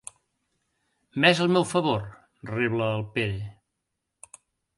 Més 1.25 1.41
al 1.45 1.53
meu 1.57 1.67
favor! 1.73 2.07
—rebla 2.53 2.89
el 2.97 3.05
Pere—. 3.19 4.41